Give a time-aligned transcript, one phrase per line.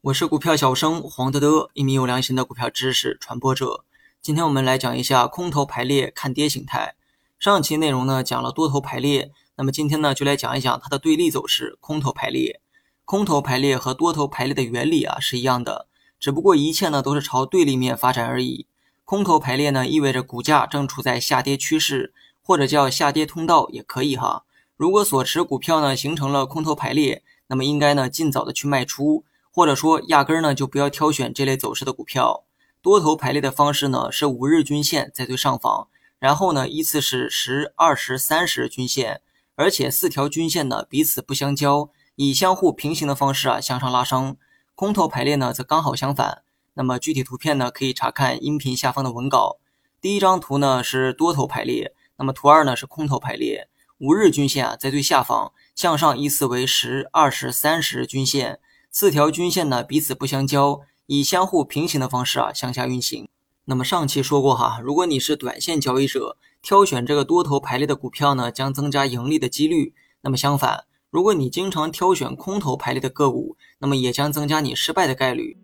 [0.00, 3.84] 我是股票小生黄德德，一名有良心的股票知识传播者。
[4.22, 6.94] 今天我们来讲一下空头排列看跌形态。
[7.38, 12.62] 上期内容呢讲了多头排列，那么今天呢就来讲一讲它的对立走势——空头排列。
[13.04, 15.86] 空头排列和多头排列的原理啊是一样的，
[16.18, 18.66] 只不过一切呢都是朝对立面发展而已。
[19.04, 24.44] 空头排列呢意味着股价正处在下跌趋势，或者叫下跌通道也可以哈。
[24.76, 29.24] 如果所持股票呢形成了空头排列，那么应该呢尽早的去卖出。
[29.56, 32.42] 或者说，压根儿呢就不要挑选这类走势的股票。
[32.82, 35.86] 多头排列的方式呢是五日均线在最上方，
[36.18, 39.20] 然后呢依次是十、二十、三十均线，
[39.54, 44.36] 而且四条均线呢彼此不相交，以相互平行的方式啊向上拉升。
[44.74, 46.42] 空头排列呢则刚好相反。
[46.74, 49.58] 那么具体图片呢可以查看音频下方的文稿。
[50.00, 53.68] 第一张图呢是多头排列，那么图二呢是空头排列。
[54.04, 58.60] 五日均线啊在最下方，向上依次为十、二十、三十均线。
[58.90, 63.26] 四条均线呢彼此不相交，以相互平行的方式啊向下运行。
[63.64, 69.94] 那么上期说过哈，如果你是短线交易者，挑选这个多头排列的股票呢，将增加盈利的几率。
[70.20, 75.56] 那么相反，如果你经常挑选空头排列的个股，那么也将增加你失败的概率。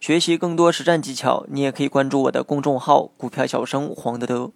[0.00, 4.52] 学习更多实战技巧，你也可以关注我的公众号“股票小生黄德德”。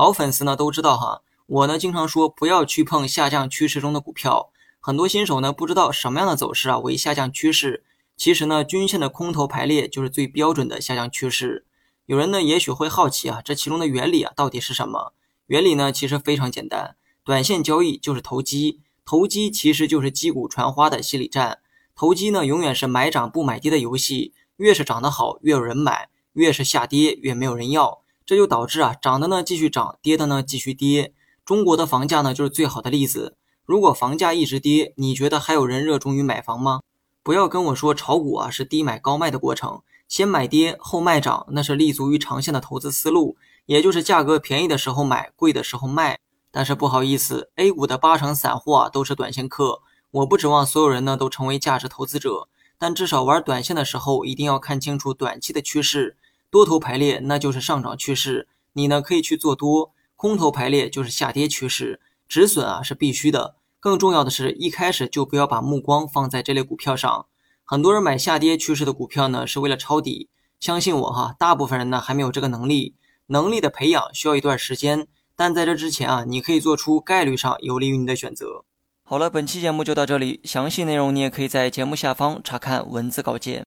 [0.00, 4.50] 老粉丝呢都知道哈，我呢经常说不要去碰下降趋势中的股票。
[4.80, 7.84] 很多新手呢不知道什么样的走势啊为下降趋势，
[8.16, 11.66] 其实呢均线的空头排列就是最标准的下降趋势。
[12.06, 15.12] 有人呢也许会好奇啊，这其中的原理啊到底是什么？
[15.48, 21.58] 原理呢其实非常简单，短线交易就是投机，投机其实就是击鼓传花的心理战。
[21.94, 28.00] 投机呢永远是买涨不买跌的游戏，越是涨得好越有人买，越是下跌越没有人要，
[28.30, 31.12] 这就导致啊涨的呢继续涨，跌的呢继续跌。
[31.44, 33.36] 中国的房价呢就是最好的例子。
[33.66, 36.82] 如果房价一直跌，你觉得还有人热衷于买房吗？
[37.24, 43.36] 不要跟我说炒股啊是低买高卖的过程，先买跌后卖涨，那是立足于长线的投资思路，
[43.66, 46.20] 也就是价格便宜的时候买，贵的时候卖。
[46.52, 49.80] 但是不好意思，A 股的八成散户啊都是短线客，
[50.12, 52.46] 我不指望所有人呢都成为价值投资者，
[52.78, 56.16] 但至少玩短线的时候一定要看清楚短期的趋势。
[56.50, 63.54] 多头排列那就是上涨趋势，你呢可以去做多；空头排列就是下跌趋势，止损啊是必须的。
[63.78, 67.26] 更重要的是一开始就不要把目光放在这类股票上。
[67.64, 70.28] 很多人买下跌趋势的股票呢，是为了抄底。
[70.58, 72.96] 相信我哈，大部分人呢还没有这个能力。
[73.28, 75.06] 能力的培养需要一段时间，
[75.36, 78.64] 但在这之前啊，你可以做出概率上有利于你的选择。
[79.04, 83.64] 好了，本期节目就到这里，详细内容你也可以在节目下方查看文字稿件。